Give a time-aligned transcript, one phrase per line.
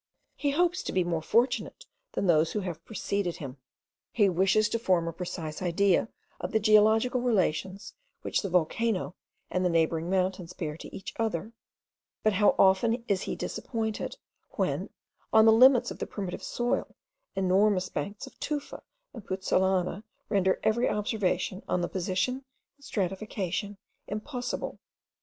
[0.35, 3.57] He hopes to be more fortunate than those who have preceded him;
[4.11, 7.93] he wishes to form a precise idea of the geological relations
[8.23, 9.13] which the volcano
[9.51, 11.51] and the neighbouring mountains bear to each other:
[12.23, 14.17] but how often is he disappointed,
[14.53, 14.89] when,
[15.31, 16.95] on the limits of the primitive soil,
[17.35, 18.81] enormous banks of tufa
[19.13, 22.43] and puzzolana render every observation on the position
[22.77, 23.77] and stratification
[24.07, 24.79] impossible!